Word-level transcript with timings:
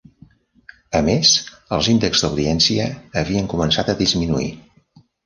A 0.99 1.01
més, 1.09 1.33
els 1.77 1.89
índexs 1.93 2.25
d'audiència 2.25 2.87
havien 3.23 3.51
començat 3.53 3.93
a 3.93 3.97
disminuir. 4.01 4.49